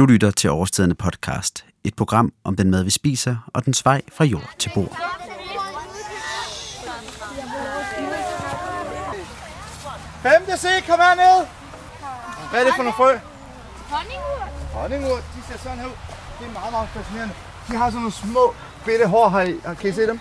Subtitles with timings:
[0.00, 4.02] Du lytter til Overstedende podcast, et program om den mad, vi spiser, og dens vej
[4.12, 4.96] fra jord til bord.
[10.22, 11.46] Femte C, kom her ned.
[12.50, 13.18] Hvad er det for nogle frø?
[13.88, 14.48] Honningur.
[14.72, 15.92] Honningur, de ser sådan her ud.
[16.38, 17.34] Det er meget, meget fascinerende.
[17.68, 18.54] De har sådan nogle små
[18.84, 19.74] bitte hår her i.
[19.80, 20.20] Kan I se dem?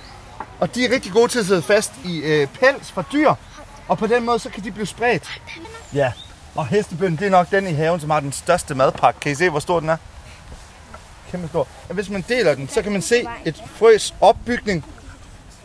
[0.60, 3.34] Og de er rigtig gode til at sidde fast i øh, pels fra dyr.
[3.88, 5.42] Og på den måde, så kan de blive spredt.
[5.94, 6.12] Ja,
[6.56, 9.20] og hestebønnen, det er nok den i haven, som har den største madpakke.
[9.20, 9.98] Kan I se, hvor stor den er?
[11.32, 11.68] Kæmpe stor.
[11.90, 14.86] Og hvis man deler den, så kan man se et frøs opbygning.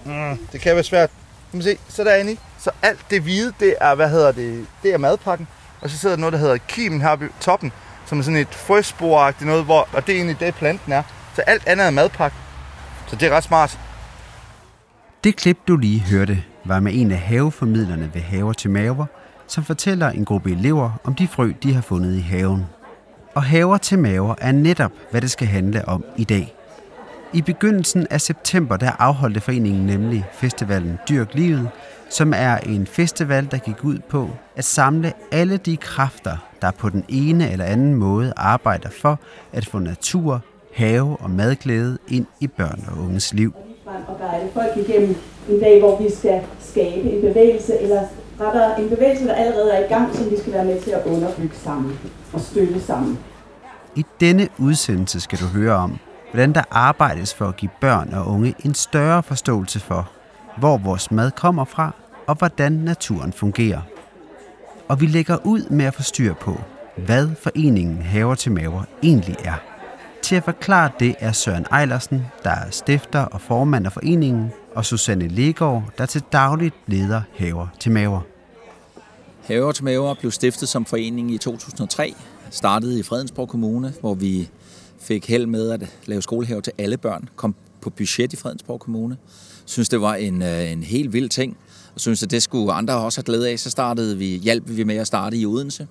[0.04, 1.10] Mm, det kan være svært.
[1.50, 2.38] Kan man se, så derinde i.
[2.58, 5.48] Så alt det hvide, det er, hvad hedder det, det er madpakken.
[5.80, 7.72] Og så sidder der noget, der hedder kimen her på toppen,
[8.06, 11.02] som er sådan et frøsporagtigt noget, hvor, og det er egentlig det, planten er.
[11.34, 12.36] Så alt andet er madpakke.
[13.06, 13.78] Så det er ret smart.
[15.24, 19.06] Det klip, du lige hørte, var med en af haveformidlerne ved Haver til Maver,
[19.46, 22.66] som fortæller en gruppe elever om de frø, de har fundet i haven.
[23.34, 26.54] Og Haver til Maver er netop, hvad det skal handle om i dag.
[27.32, 31.68] I begyndelsen af september, der afholdte foreningen nemlig festivalen Dyrk Livet,
[32.10, 36.88] som er en festival, der gik ud på at samle alle de kræfter, der på
[36.88, 39.18] den ene eller anden måde arbejder for
[39.52, 40.40] at få natur,
[40.74, 43.54] have og madglæde ind i børn og unges liv.
[43.86, 45.16] og guide folk igennem
[45.48, 48.02] en dag, hvor vi skal skabe en bevægelse, eller
[48.40, 51.06] retter en bevægelse, der allerede er i gang, som vi skal være med til at
[51.06, 51.98] underbygge sammen
[52.32, 53.18] og støtte sammen.
[53.94, 55.98] I denne udsendelse skal du høre om,
[56.30, 60.10] hvordan der arbejdes for at give børn og unge en større forståelse for,
[60.58, 61.94] hvor vores mad kommer fra,
[62.26, 63.80] og hvordan naturen fungerer.
[64.88, 66.60] Og vi lægger ud med at få styr på,
[66.96, 69.54] hvad foreningen Haver til Maver egentlig er.
[70.22, 74.84] Til at forklare det er Søren Eilersen, der er stifter og formand af foreningen, og
[74.84, 78.20] Susanne Legaard, der til dagligt leder Haver til Maver.
[79.42, 82.14] Haver til Maver blev stiftet som forening i 2003,
[82.50, 84.50] startede i Fredensborg Kommune, hvor vi
[85.00, 89.16] fik held med at lave skolehave til alle børn, kom på budget i Fredensborg Kommune.
[89.64, 91.56] Synes det var en, øh, en helt vild ting,
[91.94, 93.58] og synes at det skulle andre også have glæde af.
[93.58, 95.86] Så startede vi, hjalp vi med at starte i Odense.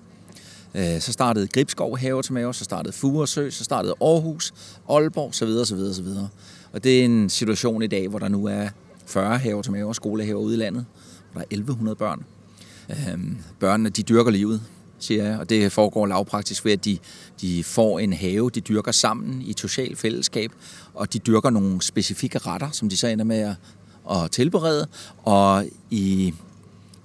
[0.74, 4.52] Øh, så startede Gribskov Have til Maver, så startede Furesø, så startede Aarhus,
[4.90, 6.28] Aalborg, så videre, så videre, så videre.
[6.74, 8.68] Og det er en situation i dag, hvor der nu er
[9.06, 10.86] 40 haver til maver, skolehaver ude i landet,
[11.32, 12.24] hvor der er 1100 børn.
[12.90, 14.62] Øhm, børnene, de dyrker livet,
[14.98, 16.98] siger jeg, og det foregår lavpraktisk ved, at de,
[17.40, 20.52] de får en have, de dyrker sammen i et socialt fællesskab,
[20.94, 23.56] og de dyrker nogle specifikke retter, som de så ender med at,
[24.10, 24.86] at tilberede,
[25.22, 26.34] og i,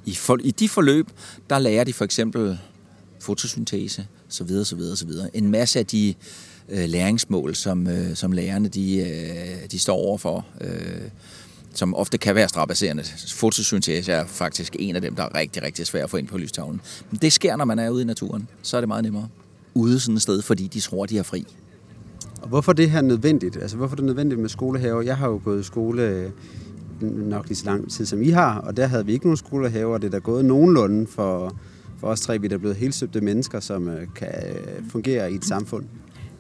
[0.06, 1.09] i, for, i de forløb,
[1.50, 2.59] der lærer de for eksempel
[3.19, 5.35] fotosyntese, så videre, så videre, så videre.
[5.38, 6.13] En masse af de
[6.69, 11.02] øh, læringsmål, som, øh, som lærerne de, øh, de står overfor, øh,
[11.74, 13.03] som ofte kan være strapasserende.
[13.28, 16.38] Fotosyntese er faktisk en af dem, der er rigtig, rigtig svært at få ind på
[16.38, 16.81] lystavlen.
[17.12, 18.47] Men det sker, når man er ude i naturen.
[18.62, 19.28] Så er det meget nemmere.
[19.74, 21.46] Ude sådan et sted, fordi de tror, de er fri.
[22.41, 23.57] Og hvorfor det her nødvendigt?
[23.57, 25.01] Altså, hvorfor er det nødvendigt med skolehaver?
[25.01, 26.31] Jeg har jo gået i skole øh,
[27.01, 29.94] nok lige så lang tid, som I har, og der havde vi ikke nogen skolehaver,
[29.94, 31.56] og det er der gået nogenlunde for,
[32.00, 35.32] for os tre, vi er der blevet helt søbte mennesker, som øh, kan øh, fungere
[35.32, 35.86] i et samfund.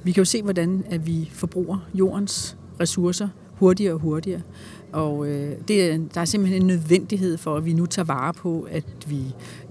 [0.03, 3.27] Vi kan jo se, hvordan at vi forbruger jordens ressourcer
[3.59, 4.41] hurtigere og hurtigere.
[4.91, 8.67] Og øh, det, der er simpelthen en nødvendighed for, at vi nu tager vare på,
[8.71, 9.21] at vi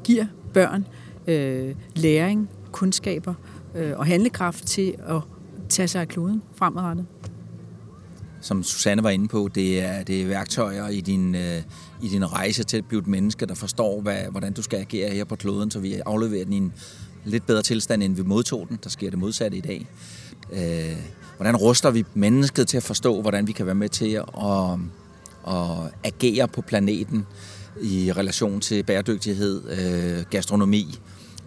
[0.04, 0.86] giver børn
[1.26, 3.34] øh, læring, kundskaber
[3.74, 5.20] øh, og handlekraft til at
[5.68, 7.06] tage sig af kloden fremadrettet.
[8.40, 11.62] Som Susanne var inde på, det er, det er værktøjer i din, øh,
[12.02, 15.10] i din rejse til at blive et menneske, der forstår, hvad, hvordan du skal agere
[15.10, 16.72] her på kloden, så vi afleverer den i en
[17.24, 18.78] lidt bedre tilstand, end vi modtog den.
[18.84, 19.86] Der sker det modsatte i dag.
[20.52, 20.96] Øh,
[21.36, 24.78] hvordan ruster vi mennesket til at forstå, hvordan vi kan være med til at,
[25.48, 27.26] at agere på planeten
[27.82, 30.98] i relation til bæredygtighed, øh, gastronomi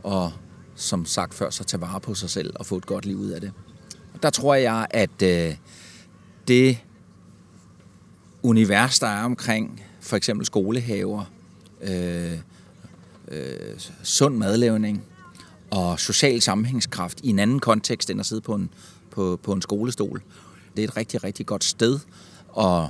[0.03, 0.31] og
[0.75, 3.29] som sagt før, så tage vare på sig selv og få et godt liv ud
[3.29, 3.51] af det.
[4.23, 5.55] Der tror jeg, at øh,
[6.47, 6.77] det
[8.43, 11.31] univers, der er omkring for eksempel skolehaver,
[11.81, 12.37] øh,
[13.27, 15.03] øh, sund madlavning
[15.71, 18.69] og social sammenhængskraft i en anden kontekst end at sidde på en,
[19.11, 20.21] på, på en skolestol.
[20.75, 21.99] Det er et rigtig, rigtig godt sted
[22.59, 22.87] at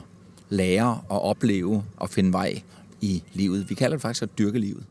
[0.49, 2.61] lære og opleve og finde vej
[3.01, 3.69] i livet.
[3.69, 4.85] Vi kalder det faktisk at dyrke livet.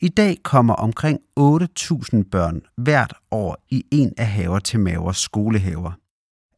[0.00, 5.92] I dag kommer omkring 8.000 børn hvert år i en af haver til mavers skolehaver.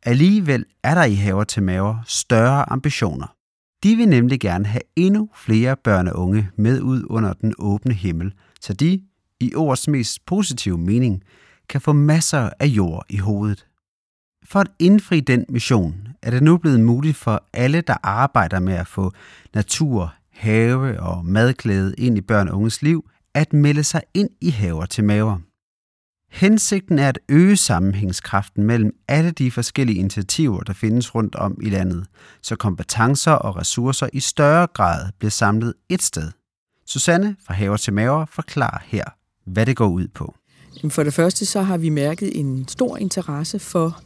[0.02, 3.26] Alligevel er der i haver til maver større ambitioner.
[3.82, 7.94] De vil nemlig gerne have endnu flere børn og unge med ud under den åbne
[7.94, 9.02] himmel, så de,
[9.40, 11.22] i ordets mest positive mening,
[11.68, 13.66] kan få masser af jord i hovedet.
[14.44, 18.74] For at indfri den mission er det nu blevet muligt for alle, der arbejder med
[18.74, 19.12] at få
[19.54, 24.50] natur, have og madglæde ind i børn og unges liv, at melde sig ind i
[24.50, 25.38] haver til maver.
[26.36, 31.70] Hensigten er at øge sammenhængskraften mellem alle de forskellige initiativer, der findes rundt om i
[31.70, 32.06] landet,
[32.42, 36.30] så kompetencer og ressourcer i større grad bliver samlet et sted.
[36.86, 39.04] Susanne fra Haver til Maver forklarer her,
[39.46, 40.34] hvad det går ud på.
[40.90, 44.00] For det første så har vi mærket en stor interesse for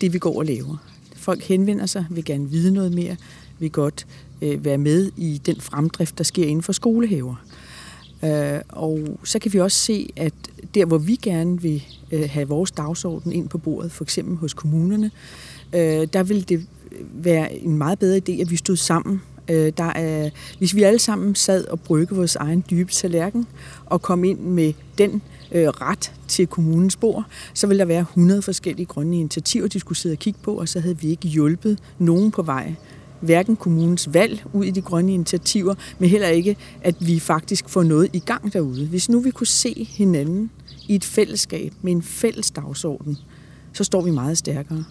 [0.00, 0.76] det, vi går og laver.
[1.16, 3.16] Folk henvender sig, vil gerne vide noget mere,
[3.58, 4.06] vil godt
[4.42, 7.36] øh, være med i den fremdrift, der sker inden for skolehaver.
[8.24, 10.32] Øh, og så kan vi også se, at
[10.74, 14.54] der, hvor vi gerne vil øh, have vores dagsorden ind på bordet, for eksempel hos
[14.54, 15.10] kommunerne,
[15.72, 16.66] øh, der vil det
[17.12, 19.22] være en meget bedre idé, at vi stod sammen.
[19.48, 23.46] Øh, der er, hvis vi alle sammen sad og brygge vores egen dybe tallerken
[23.86, 25.22] og kom ind med den
[25.52, 27.24] øh, ret til kommunens bord,
[27.54, 30.68] så ville der være 100 forskellige grønne initiativer, de skulle sidde og kigge på, og
[30.68, 32.74] så havde vi ikke hjulpet nogen på vej
[33.20, 37.82] hverken kommunens valg ud i de grønne initiativer, men heller ikke, at vi faktisk får
[37.82, 38.86] noget i gang derude.
[38.86, 40.50] Hvis nu vi kunne se hinanden
[40.88, 43.18] i et fællesskab med en fælles dagsorden,
[43.72, 44.84] så står vi meget stærkere.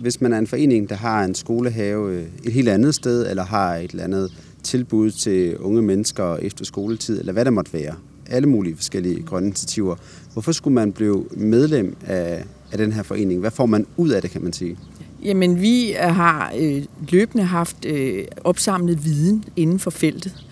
[0.00, 3.44] Hvis man er en forening, der har en skolehave øh, et helt andet sted, eller
[3.44, 4.32] har et eller andet
[4.62, 7.94] tilbud til unge mennesker efter skoletid, eller hvad det måtte være,
[8.30, 9.96] alle mulige forskellige grønne initiativer,
[10.32, 13.40] hvorfor skulle man blive medlem af, af den her forening?
[13.40, 14.78] Hvad får man ud af det, kan man sige?
[15.26, 20.44] Jamen, vi øh, har øh, løbende haft øh, opsamlet viden inden for feltet,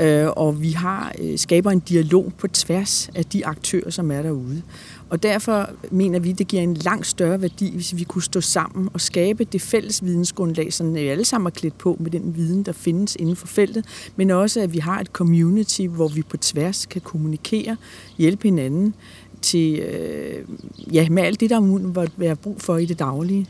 [0.00, 4.22] øh, og vi har øh, skaber en dialog på tværs af de aktører, som er
[4.22, 4.62] derude.
[5.10, 8.88] Og derfor mener vi, det giver en langt større værdi, hvis vi kunne stå sammen
[8.92, 12.62] og skabe det fælles vidensgrundlag, så vi alle sammen er klædt på med den viden,
[12.62, 13.84] der findes inden for feltet,
[14.16, 17.76] men også at vi har et community, hvor vi på tværs kan kommunikere,
[18.18, 18.94] hjælpe hinanden
[19.42, 20.44] til, øh,
[20.92, 23.46] ja, med alt det, der må være brug for i det daglige.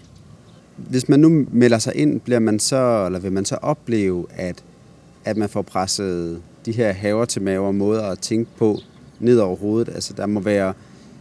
[0.77, 4.65] Hvis man nu melder sig ind, bliver man så, eller vil man så opleve, at,
[5.25, 8.79] at man får presset de her haver til maver måder at tænke på
[9.21, 9.95] ned over hovedet.
[9.95, 10.73] Altså der må være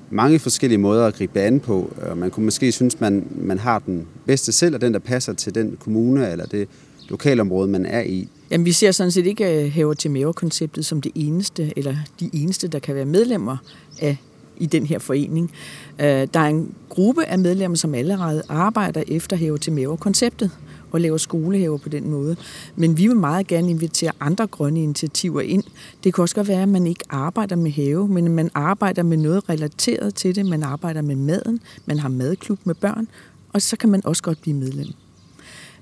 [0.10, 1.94] mange forskellige måder at gribe an på.
[2.02, 5.34] Og man kunne måske synes, man, man har den bedste selv, og den, der passer
[5.34, 6.68] til den kommune eller det
[7.10, 8.28] lokalområde, man er i.
[8.52, 12.30] Jamen, vi ser sådan set ikke øh, haver til maver-konceptet som det eneste, eller de
[12.34, 13.58] eneste, der kan være medlemmer
[14.02, 14.18] af
[14.58, 15.52] i den her forening.
[16.00, 20.52] Øh, der er en gruppe af medlemmer, som allerede arbejder efter have til mave-konceptet
[20.92, 22.36] og laver skolehaver på den måde.
[22.76, 25.64] Men vi vil meget gerne invitere andre grønne initiativer ind.
[26.04, 29.18] Det kan også godt være, at man ikke arbejder med have, men man arbejder med
[29.18, 30.46] noget relateret til det.
[30.46, 33.08] Man arbejder med maden, man har madklub med børn,
[33.54, 34.94] og så kan man også godt blive medlem.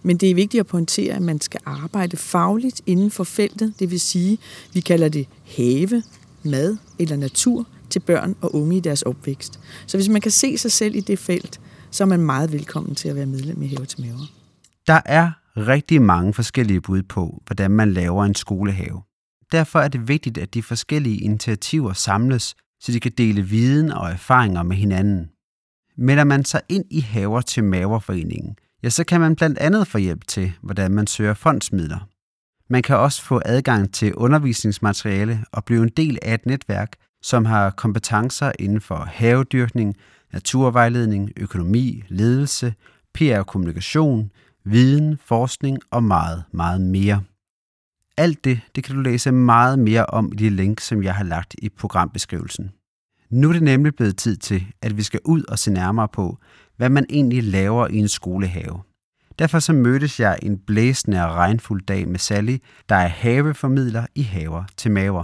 [0.03, 3.73] Men det er vigtigt at pointere, at man skal arbejde fagligt inden for feltet.
[3.79, 4.38] Det vil sige,
[4.73, 5.27] vi kalder det
[5.57, 6.03] have,
[6.44, 9.59] mad eller natur til børn og unge i deres opvækst.
[9.88, 11.61] Så hvis man kan se sig selv i det felt,
[11.91, 14.31] så er man meget velkommen til at være medlem i Have til Maver.
[14.88, 19.01] Der er rigtig mange forskellige bud på, hvordan man laver en skolehave.
[19.51, 24.11] Derfor er det vigtigt, at de forskellige initiativer samles, så de kan dele viden og
[24.11, 25.29] erfaringer med hinanden.
[25.97, 29.97] Melder man sig ind i Haver til Maverforeningen, ja, så kan man blandt andet få
[29.97, 32.07] hjælp til, hvordan man søger fondsmidler.
[32.69, 37.45] Man kan også få adgang til undervisningsmateriale og blive en del af et netværk, som
[37.45, 39.95] har kompetencer inden for havedyrkning,
[40.33, 42.73] naturvejledning, økonomi, ledelse,
[43.13, 44.31] PR og kommunikation,
[44.63, 47.23] viden, forskning og meget, meget mere.
[48.18, 51.23] Alt det, det kan du læse meget mere om i de link, som jeg har
[51.23, 52.71] lagt i programbeskrivelsen.
[53.29, 56.38] Nu er det nemlig blevet tid til, at vi skal ud og se nærmere på,
[56.77, 58.81] hvad man egentlig laver i en skolehave.
[59.40, 62.57] Derfor så mødtes jeg en blæsende og regnfuld dag med Sally,
[62.90, 65.23] der er haveformidler i Haver til Maver.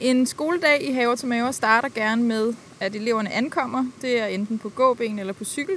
[0.00, 3.86] En skoledag i Haver til Maver starter gerne med, at eleverne ankommer.
[4.02, 5.74] Det er enten på gåben eller på cykel.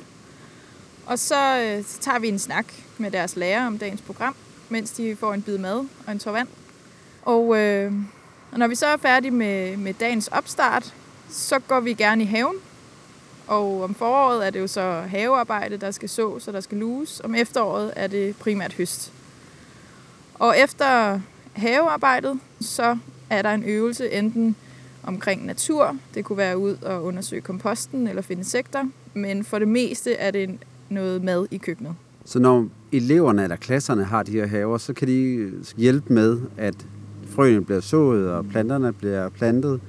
[1.06, 2.66] Og så, øh, så tager vi en snak
[2.98, 4.36] med deres lærer om dagens program,
[4.70, 6.48] mens de får en bid mad og en tår vand.
[7.22, 7.94] Og, øh,
[8.52, 10.94] og når vi så er færdige med, med dagens opstart,
[11.30, 12.56] så går vi gerne i haven.
[13.48, 17.22] Og om foråret er det jo så havearbejde, der skal sås så der skal luges.
[17.24, 19.12] Om efteråret er det primært høst.
[20.34, 21.20] Og efter
[21.54, 22.98] havearbejdet, så
[23.34, 24.56] er der en øvelse enten
[25.04, 29.68] omkring natur, det kunne være ud og undersøge komposten eller finde insekter, men for det
[29.68, 30.58] meste er det
[30.90, 31.96] noget mad i køkkenet.
[32.26, 36.76] Så når eleverne eller klasserne har de her haver, så kan de hjælpe med, at
[37.28, 39.82] frøene bliver sået og planterne bliver plantet.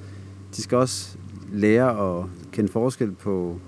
[0.55, 1.17] De skal også
[1.53, 3.59] lære at kende forskel på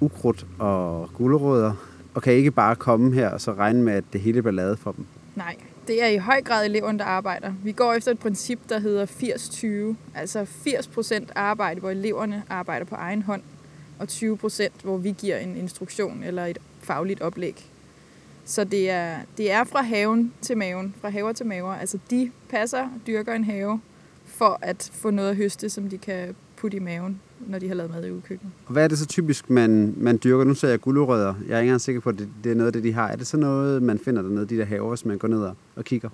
[0.00, 1.72] ukrudt og gulerødder,
[2.14, 4.78] og kan ikke bare komme her og så regne med, at det hele bliver lavet
[4.78, 5.04] for dem.
[5.38, 7.52] Nej, det er i høj grad eleverne, der arbejder.
[7.64, 10.18] Vi går efter et princip, der hedder 80-20.
[10.18, 13.42] Altså 80% arbejde, hvor eleverne arbejder på egen hånd,
[13.98, 17.66] og 20% hvor vi giver en instruktion eller et fagligt oplæg.
[18.44, 21.72] Så det er, det er fra haven til maven, fra haver til maver.
[21.74, 23.80] Altså de passer og dyrker en have
[24.26, 27.74] for at få noget at høste, som de kan putte i maven når de har
[27.74, 28.52] lavet mad i udkøkkenet.
[28.66, 30.44] Og hvad er det så typisk, man, man dyrker?
[30.44, 31.34] Nu ser jeg gulerødder.
[31.48, 33.08] Jeg er ikke engang sikker på, at det, det er noget af det, de har.
[33.08, 35.54] Er det så noget, man finder dernede, de der haver, hvis man går ned og,
[35.76, 36.08] og kigger?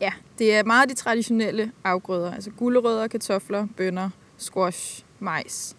[0.00, 2.34] Ja, det er meget de traditionelle afgrøder.
[2.34, 5.76] Altså gulerødder, kartofler, bønner, squash, majs.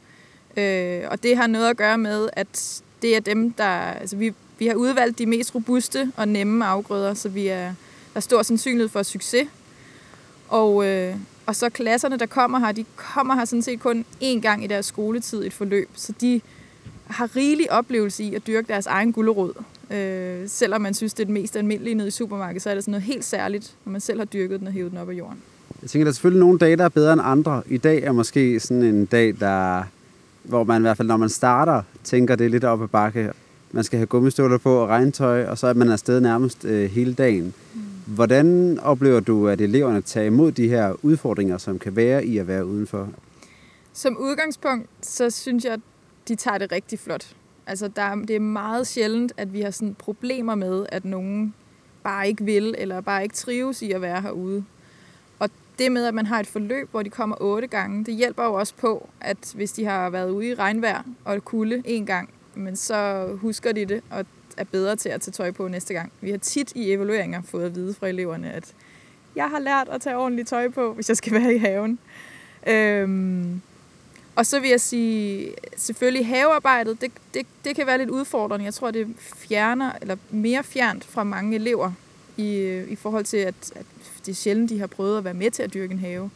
[0.57, 3.69] Øh, og det har noget at gøre med, at det er dem, der...
[3.73, 8.15] Altså vi, vi har udvalgt de mest robuste og nemme afgrøder, så vi er, der
[8.15, 9.47] er stor sandsynlighed for succes.
[10.47, 11.15] Og, øh,
[11.47, 14.67] og så klasserne, der kommer her, de kommer her sådan set kun én gang i
[14.67, 16.41] deres skoletid i et forløb, så de
[17.07, 19.53] har rigelig oplevelse i at dyrke deres egen gulerod.
[19.91, 22.83] Øh, selvom man synes, det er det mest almindelige nede i supermarkedet, så er det
[22.83, 25.13] sådan noget helt særligt, når man selv har dyrket den og hævet den op af
[25.13, 25.37] jorden.
[25.81, 27.61] Jeg tænker, der er selvfølgelig nogle dage, der er bedre end andre.
[27.67, 29.83] I dag er måske sådan en dag, der,
[30.43, 33.31] hvor man i hvert fald, når man starter, tænker, det er lidt op ad bakke.
[33.71, 37.13] Man skal have gummistøvler på og regntøj, og så er man afsted nærmest øh, hele
[37.13, 37.53] dagen.
[37.73, 37.81] Mm.
[38.07, 42.47] Hvordan oplever du, at eleverne tager imod de her udfordringer, som kan være i at
[42.47, 43.09] være udenfor?
[43.93, 45.79] Som udgangspunkt, så synes jeg, at
[46.27, 47.35] de tager det rigtig flot.
[47.67, 51.53] Altså, der, det er meget sjældent, at vi har sådan problemer med, at nogen
[52.03, 54.63] bare ikke vil, eller bare ikke trives i at være herude.
[55.39, 55.49] Og
[55.79, 58.53] det med, at man har et forløb, hvor de kommer otte gange, det hjælper jo
[58.53, 62.75] også på, at hvis de har været ude i regnvejr og kulde en gang, men
[62.75, 64.25] så husker de det, og
[64.57, 66.11] er bedre til at tage tøj på næste gang.
[66.21, 68.73] Vi har tit i evalueringer fået at vide fra eleverne, at
[69.35, 71.99] jeg har lært at tage ordentligt tøj på, hvis jeg skal være i haven.
[72.67, 73.61] Øhm,
[74.35, 78.65] og så vil jeg sige, selvfølgelig havearbejdet, det, det, det kan være lidt udfordrende.
[78.65, 81.91] Jeg tror, det fjerner, eller mere fjernt fra mange elever
[82.37, 83.85] i, i forhold til, at, at
[84.25, 86.29] det er sjældent, de har prøvet at være med til at dyrke en have.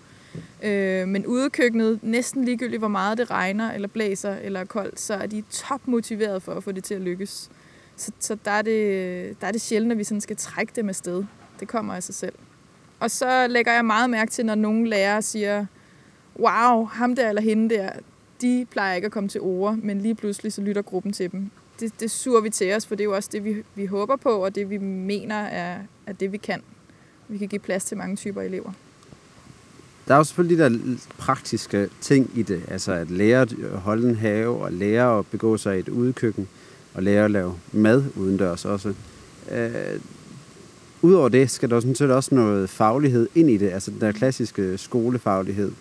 [0.64, 5.00] Øh, men ude køkkenet, næsten ligegyldigt hvor meget det regner, eller blæser, eller er koldt,
[5.00, 7.50] så er de topmotiveret for at få det til at lykkes.
[8.02, 10.90] Så, så der, er det, der er det sjældent, at vi sådan skal trække dem
[10.90, 11.24] afsted.
[11.60, 12.34] Det kommer af sig selv.
[13.00, 15.66] Og så lægger jeg meget mærke til, når nogle lærere siger,
[16.40, 17.90] wow, ham der eller hende der,
[18.42, 21.50] de plejer ikke at komme til ord, men lige pludselig så lytter gruppen til dem.
[21.80, 24.16] Det, det suger vi til os, for det er jo også det, vi, vi håber
[24.16, 25.78] på, og det vi mener er,
[26.08, 26.62] er det, vi kan.
[27.28, 28.72] Vi kan give plads til mange typer elever.
[30.08, 34.10] Der er jo selvfølgelig de der praktiske ting i det, altså at lære at holde
[34.10, 36.48] en have, og lære at begå sig i et udkøkken
[36.94, 38.94] og lære at lave mad udendørs også.
[39.52, 40.00] Øh,
[41.04, 44.12] Udover det skal der sådan set også noget faglighed ind i det, altså den der
[44.12, 45.72] klassiske skolefaglighed.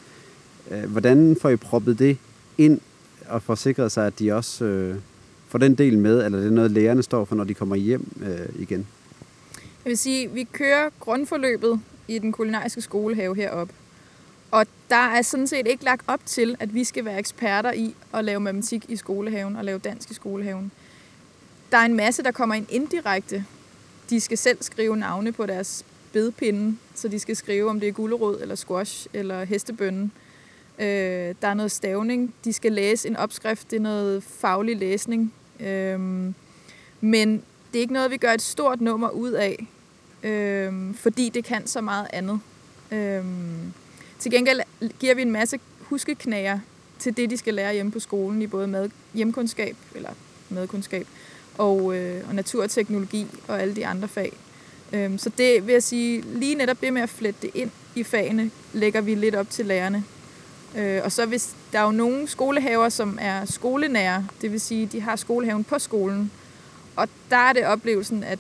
[0.71, 2.19] Øh, hvordan får I proppet det
[2.59, 2.81] ind
[3.29, 4.97] og får sikret sig, at de også øh,
[5.49, 8.09] får den del med, eller det er noget, lærerne står for, når de kommer hjem
[8.23, 8.87] øh, igen?
[9.85, 13.75] Jeg vil sige, vi kører grundforløbet i den kulinariske skolehave heroppe.
[14.51, 17.95] Og der er sådan set ikke lagt op til, at vi skal være eksperter i
[18.15, 20.73] at lave matematik i skolehaven og lave dansk i skolehaven.
[21.71, 23.45] Der er en masse, der kommer ind indirekte.
[24.11, 27.93] De skal selv skrive navne på deres bedpinde, så de skal skrive, om det er
[27.93, 30.11] gulerod eller squash eller hestebønne.
[30.79, 32.35] Øh, der er noget stavning.
[32.45, 33.71] De skal læse en opskrift.
[33.71, 35.35] Det er noget faglig læsning.
[35.61, 36.01] Øh,
[37.01, 39.67] men det er ikke noget, vi gør et stort nummer ud af,
[40.23, 42.41] øh, fordi det kan så meget andet.
[42.93, 43.25] Øh,
[44.19, 44.61] til gengæld
[45.01, 46.59] giver vi en masse huskeknager
[46.99, 50.11] til det, de skal lære hjemme på skolen i både mad, hjemkundskab eller
[50.49, 51.07] madkundskab
[51.61, 54.33] og, øh, og naturteknologi og alle de andre fag.
[54.93, 58.03] Øhm, så det vil jeg sige, lige netop det med at flette det ind i
[58.03, 60.05] fagene, lægger vi lidt op til lærerne.
[60.77, 64.87] Øh, og så hvis der er jo nogle skolehaver, som er skolenære, det vil sige,
[64.87, 66.31] de har skolehaven på skolen,
[66.97, 68.39] og der er det oplevelsen, at,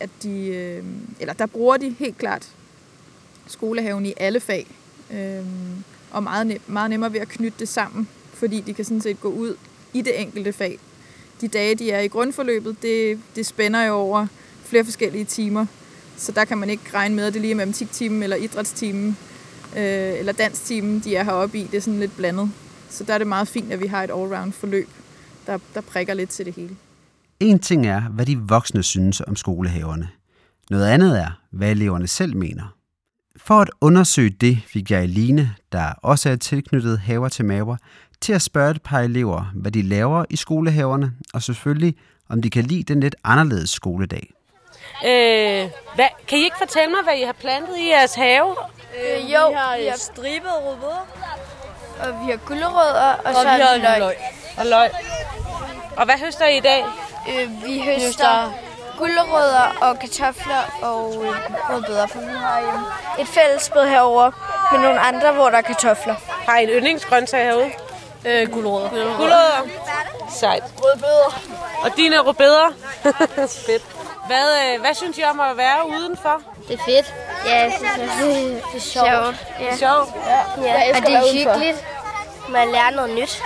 [0.00, 0.84] at de, øh,
[1.20, 2.48] eller der bruger de helt klart
[3.46, 4.66] skolehaven i alle fag,
[5.12, 5.44] øh,
[6.10, 9.20] og meget, nem, meget nemmere ved at knytte det sammen, fordi de kan sådan set
[9.20, 9.56] gå ud
[9.92, 10.78] i det enkelte fag.
[11.40, 14.26] De dage, de er i grundforløbet, det, det spænder jo over
[14.64, 15.66] flere forskellige timer,
[16.16, 19.16] så der kan man ikke regne med, at det lige er matematiktimen eller idrætstimen
[19.76, 21.62] øh, eller danstimen, de er heroppe i.
[21.62, 22.50] Det er sådan lidt blandet.
[22.88, 24.88] Så der er det meget fint, at vi har et all-round forløb,
[25.46, 26.76] der, der prikker lidt til det hele.
[27.40, 30.08] En ting er, hvad de voksne synes om skolehaverne.
[30.70, 32.74] Noget andet er, hvad eleverne selv mener.
[33.36, 37.76] For at undersøge det, fik jeg Eline, der også er tilknyttet haver til maver,
[38.20, 41.94] til at spørge et par elever, hvad de laver i skolehaverne, og selvfølgelig,
[42.28, 44.30] om de kan lide den lidt anderledes skoledag.
[45.04, 48.56] Øh, hvad, kan I ikke fortælle mig, hvad I har plantet i jeres have?
[48.98, 51.06] Øh, jo, vi har, vi har stribet rødbeder,
[52.00, 53.98] og vi har gulerødder, og, og så vi har løg.
[53.98, 54.14] løg.
[54.58, 54.90] Og løg.
[55.96, 56.84] Og hvad høster I i dag?
[57.28, 58.52] Øh, vi høster
[58.98, 61.30] gulerødder og kartofler og øh,
[61.70, 64.30] rødbeder, for vi har øh, et fællesbed herover
[64.72, 66.14] med nogle andre, hvor der er kartofler.
[66.48, 67.70] Har I en yndlingsgrøntsag herude?
[68.24, 69.16] Øh, gulerødder.
[69.16, 69.62] Gulerødder.
[70.40, 70.62] Sejt.
[70.78, 71.40] Rødbeder.
[71.84, 72.68] Og dine rødbeder?
[73.66, 73.82] Fedt.
[74.26, 76.42] Hvad, øh, hvad synes I om at være udenfor?
[76.68, 77.14] Det er fedt.
[77.46, 79.08] Ja, jeg synes, det er, det er sjovt.
[79.08, 79.36] Sjovt.
[79.60, 79.64] Ja.
[79.64, 80.72] Ja.
[80.72, 80.84] Ja.
[80.88, 80.96] ja.
[80.96, 81.84] Og det er hyggeligt.
[82.48, 83.42] Man lærer noget nyt.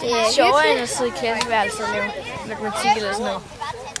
[0.00, 2.04] Det er sjovere end at sidde i klasseværelset og lave
[2.48, 3.42] matematik eller sådan noget.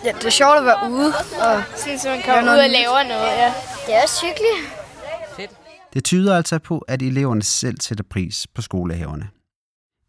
[0.04, 1.12] Ja, det er sjovt at være ude.
[1.40, 3.52] Og Synes, man kommer ud og laver noget, ja.
[3.86, 4.76] Det er også hyggeligt.
[5.94, 9.28] Det tyder altså på, at eleverne selv sætter pris på skolehaverne.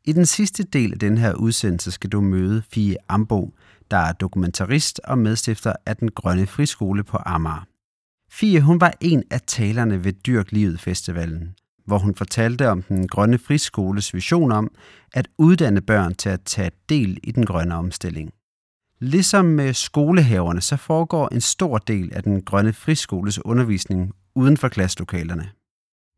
[0.06, 3.54] I den sidste del af den her udsendelse skal du møde Fie Ambo,
[3.92, 7.68] der er dokumentarist og medstifter af den Grønne Friskole på Amager.
[8.32, 11.56] Fie hun var en af talerne ved Dyrk Livet Festivalen,
[11.86, 14.72] hvor hun fortalte om den Grønne Friskoles vision om
[15.14, 18.34] at uddanne børn til at tage del i den grønne omstilling.
[19.00, 24.68] Ligesom med skolehaverne, så foregår en stor del af den Grønne Friskoles undervisning uden for
[24.68, 25.50] klasselokalerne.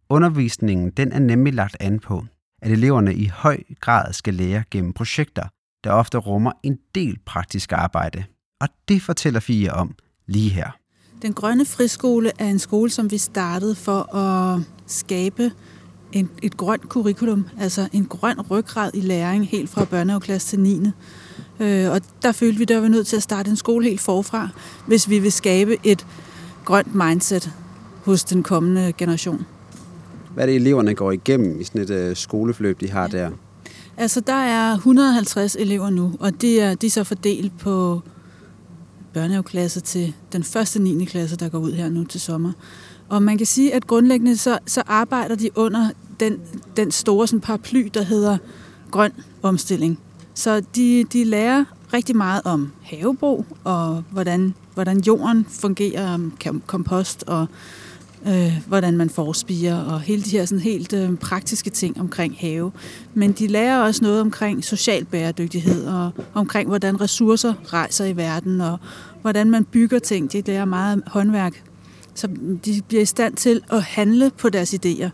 [0.09, 2.25] Undervisningen den er nemlig lagt an på,
[2.63, 5.43] at eleverne i høj grad skal lære gennem projekter,
[5.83, 8.23] der ofte rummer en del praktisk arbejde.
[8.61, 9.95] Og det fortæller Fie om
[10.27, 10.71] lige her.
[11.21, 15.51] Den Grønne Friskole er en skole, som vi startede for at skabe
[16.11, 20.87] en, et grønt curriculum, altså en grøn ryggrad i læring helt fra børnehaveklasse til 9.
[21.59, 24.49] Øh, og der følte vi, at vi nødt til at starte en skole helt forfra,
[24.87, 26.07] hvis vi vil skabe et
[26.65, 27.51] grønt mindset
[28.05, 29.45] hos den kommende generation.
[30.33, 33.31] Hvad er det, eleverne går igennem i sådan et øh, skoleforløb, de har der?
[33.97, 38.01] Altså, der er 150 elever nu, og de er, de er så fordelt på
[39.13, 41.05] børnehaveklasse til den første 9.
[41.05, 42.51] klasse, der går ud her nu til sommer.
[43.09, 46.39] Og man kan sige, at grundlæggende så, så arbejder de under den,
[46.77, 48.37] den store sådan paraply, der hedder
[48.91, 49.11] grøn
[49.41, 49.99] omstilling.
[50.33, 56.33] Så de, de lærer rigtig meget om havebrug og hvordan, hvordan jorden fungerer, om
[56.65, 57.47] kompost og
[58.27, 62.71] øh, hvordan man forspiger og hele de her sådan helt øh, praktiske ting omkring have.
[63.13, 68.61] Men de lærer også noget omkring social bæredygtighed og omkring, hvordan ressourcer rejser i verden
[68.61, 68.77] og
[69.21, 70.31] hvordan man bygger ting.
[70.33, 71.63] De lærer meget håndværk.
[72.15, 72.27] Så
[72.65, 75.09] de bliver i stand til at handle på deres idéer.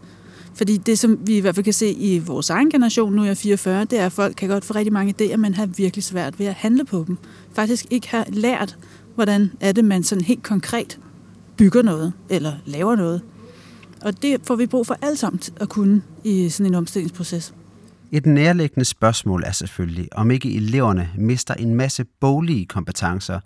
[0.56, 3.26] Fordi det, som vi i hvert fald kan se i vores egen generation, nu er
[3.26, 6.04] jeg 44, det er, at folk kan godt få rigtig mange idéer, men har virkelig
[6.04, 7.18] svært ved at handle på dem.
[7.54, 8.78] Faktisk ikke har lært,
[9.16, 11.00] hvordan er det, man sådan helt konkret
[11.60, 13.22] bygger noget, eller laver noget.
[14.02, 17.54] Og det får vi brug for alt sammen at kunne i sådan en omstillingsproces.
[18.12, 23.40] Et nærliggende spørgsmål er selvfølgelig, om ikke eleverne mister en masse boglige kompetencer,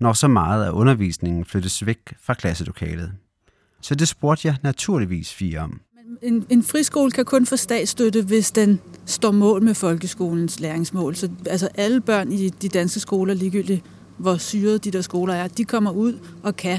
[0.00, 3.12] når så meget af undervisningen flyttes væk fra klasselokalet.
[3.80, 5.80] Så det spurgte jeg naturligvis fire om.
[6.22, 11.16] En, en friskole kan kun få statsstøtte, hvis den står mål med folkeskolens læringsmål.
[11.16, 13.84] Så altså alle børn i de danske skoler, ligegyldigt
[14.20, 16.78] hvor syrede de der skoler er, de kommer ud og kan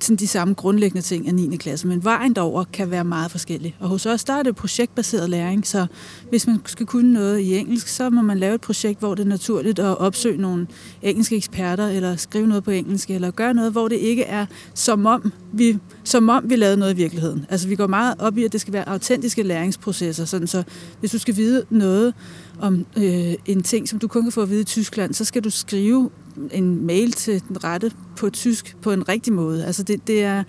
[0.00, 1.56] sådan de samme grundlæggende ting af 9.
[1.56, 3.76] klasse, men vejen derover kan være meget forskellig.
[3.80, 5.86] Og hos os, der er det projektbaseret læring, så
[6.30, 9.22] hvis man skal kunne noget i engelsk, så må man lave et projekt, hvor det
[9.22, 10.66] er naturligt at opsøge nogle
[11.02, 15.06] engelske eksperter, eller skrive noget på engelsk, eller gøre noget, hvor det ikke er som
[15.06, 17.46] om vi, som om vi lavede noget i virkeligheden.
[17.48, 20.62] Altså vi går meget op i, at det skal være autentiske læringsprocesser, sådan så
[21.00, 22.14] hvis du skal vide noget
[22.60, 25.44] om øh, en ting, som du kun kan få at vide i Tyskland, så skal
[25.44, 26.10] du skrive
[26.52, 29.66] en mail til den rette på tysk på en rigtig måde.
[29.66, 30.44] Altså det, det, er,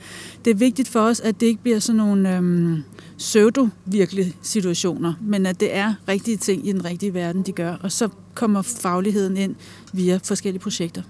[0.45, 2.83] det er vigtigt for os, at det ikke bliver sådan nogle øhm,
[3.17, 7.73] pseudo-virkelige situationer, men at det er rigtige ting i den rigtige verden, de gør.
[7.73, 9.55] Og så kommer fagligheden ind
[9.93, 11.01] via forskellige projekter.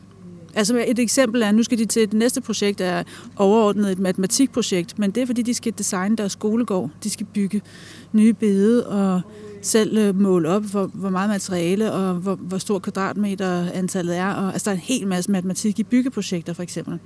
[0.58, 3.04] Altså et eksempel er, nu skal de til det næste projekt, er
[3.36, 6.90] overordnet et matematikprojekt, men det er fordi, de skal designe deres skolegård.
[7.04, 7.62] De skal bygge
[8.12, 9.22] nye bede og
[9.62, 14.34] selv øh, måle op, hvor, hvor meget materiale og hvor, hvor stor kvadratmeter antallet er.
[14.34, 17.00] Og, altså, der er en hel masse matematik i byggeprojekter, for eksempel.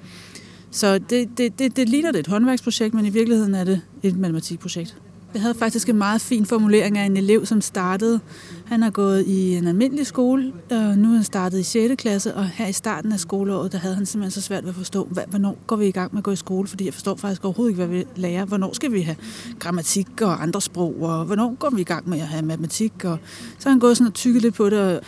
[0.71, 4.17] Så det, det, det, det ligner det et håndværksprojekt, men i virkeligheden er det et
[4.17, 4.97] matematikprojekt.
[5.33, 8.19] Jeg havde faktisk en meget fin formulering af en elev, som startede.
[8.65, 12.01] Han har gået i en almindelig skole, og nu er han startet i 6.
[12.01, 14.75] klasse, og her i starten af skoleåret, der havde han simpelthen så svært ved at
[14.75, 17.45] forstå, hvornår går vi i gang med at gå i skole, fordi jeg forstår faktisk
[17.45, 18.45] overhovedet ikke, hvad vi lærer.
[18.45, 19.15] Hvornår skal vi have
[19.59, 22.93] grammatik og andre sprog, og hvornår går vi i gang med at have matematik?
[23.03, 23.17] Og
[23.59, 24.99] så har han gået sådan og tykket lidt på det,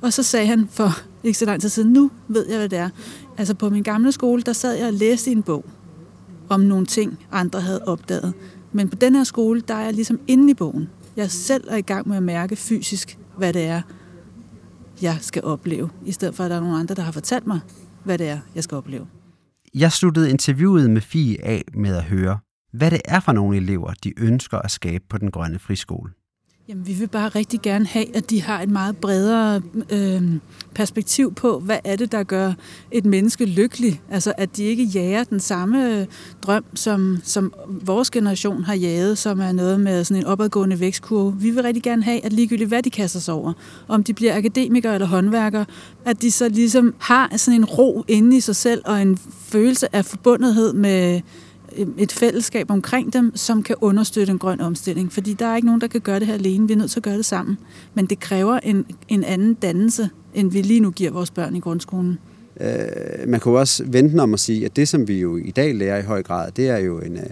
[0.00, 0.90] og så sagde han for
[1.24, 2.88] ikke så lang tid siden, nu ved jeg, hvad det er.
[3.38, 5.64] Altså på min gamle skole, der sad jeg og læste i en bog
[6.48, 8.32] om nogle ting, andre havde opdaget.
[8.72, 10.88] Men på den her skole, der er jeg ligesom inde i bogen.
[11.16, 13.82] Jeg selv er i gang med at mærke fysisk, hvad det er,
[15.02, 17.60] jeg skal opleve, i stedet for at der er nogen andre, der har fortalt mig,
[18.04, 19.06] hvad det er, jeg skal opleve.
[19.74, 22.38] Jeg sluttede interviewet med Fie af med at høre,
[22.72, 26.12] hvad det er for nogle elever, de ønsker at skabe på den grønne friskole.
[26.70, 30.22] Jamen, vi vil bare rigtig gerne have, at de har et meget bredere øh,
[30.74, 32.52] perspektiv på, hvad er det, der gør
[32.90, 34.00] et menneske lykkelig.
[34.10, 36.06] Altså, at de ikke jager den samme
[36.42, 41.36] drøm, som, som vores generation har jaget, som er noget med sådan en opadgående vækstkurve.
[41.40, 43.52] Vi vil rigtig gerne have, at ligegyldigt hvad de kaster sig over,
[43.88, 45.64] om de bliver akademikere eller håndværkere,
[46.04, 49.96] at de så ligesom har sådan en ro inde i sig selv og en følelse
[49.96, 51.20] af forbundethed med
[51.76, 55.12] Øh, et fællesskab omkring dem, som kan understøtte en grøn omstilling.
[55.12, 56.66] Fordi der er ikke nogen, der kan gøre det her alene.
[56.66, 57.58] Vi er nødt til at gøre det sammen.
[57.94, 61.60] Men det kræver en, en anden dannelse, end vi lige nu giver vores børn i
[61.60, 62.18] grundskolen.
[62.60, 65.74] Øh, man kan også vente om at sige, at det, som vi jo i dag
[65.74, 67.22] lærer i høj grad, det er jo en, øh,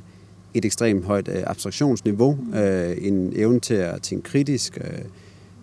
[0.55, 4.99] et ekstremt højt abstraktionsniveau, abstraktionsniveau, øh, en evne til at tænke kritisk, øh,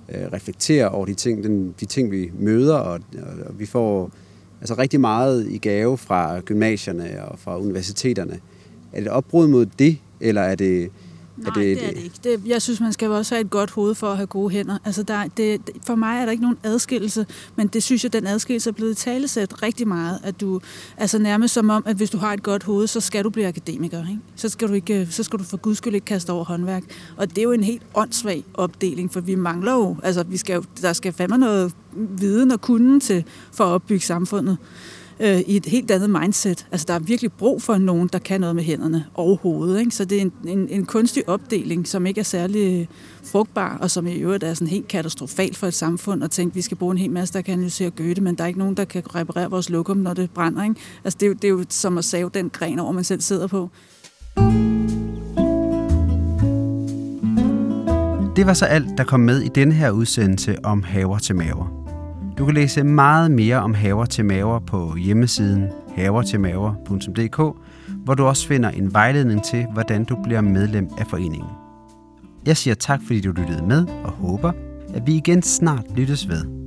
[0.10, 3.00] øh, reflektere over de ting, den, de ting, vi møder, og,
[3.46, 4.12] og vi får
[4.62, 8.40] altså rigtig meget i gave fra gymnasierne og fra universiteterne.
[8.95, 10.91] Er det et opbrud mod det, eller er det
[11.38, 12.15] Nej, det, det er det ikke.
[12.23, 14.77] Det, jeg synes, man skal også have et godt hoved for at have gode hænder.
[14.86, 18.27] Altså, der, det, for mig er der ikke nogen adskillelse, men det synes jeg, den
[18.27, 20.19] adskillelse er blevet talesat rigtig meget.
[20.23, 20.62] At du,
[20.97, 23.47] altså nærmest som om, at hvis du har et godt hoved, så skal du blive
[23.47, 23.99] akademiker.
[23.99, 24.19] Ikke?
[24.36, 26.84] Så, skal du ikke, så skal du for guds skyld ikke kaste over håndværk.
[27.17, 30.62] Og det er jo en helt åndssvag opdeling, for vi mangler jo, altså vi skal,
[30.81, 34.58] der skal fandme noget viden og kunden til for at opbygge samfundet
[35.19, 36.67] øh, i et helt andet mindset.
[36.71, 39.80] Altså, der er virkelig brug for nogen, der kan noget med hænderne og hovedet.
[39.80, 39.91] Ikke?
[39.91, 42.86] Så det er en, en, en kunstig opdeling, som ikke er særlig øh,
[43.23, 46.56] frugtbar, og som i øvrigt er sådan helt katastrofal for et samfund, at tænke, at
[46.56, 48.78] vi skal bruge en hel masse, der kan analysere Goethe, men der er ikke nogen,
[48.78, 50.63] der kan reparere vores lokum, når det brænder.
[50.63, 50.75] Ikke?
[51.04, 53.21] Altså, det, er jo, det er jo som at save den gren over, man selv
[53.21, 53.69] sidder på.
[58.36, 61.85] Det var så alt, der kom med i denne her udsendelse om haver til maver.
[62.38, 67.58] Du kan læse meget mere om haver til maver på hjemmesiden havertilmaver.dk,
[68.04, 71.50] hvor du også finder en vejledning til, hvordan du bliver medlem af foreningen.
[72.45, 74.52] Jeg siger tak, fordi du lyttede med, og håber,
[74.93, 76.64] at vi igen snart lyttes ved.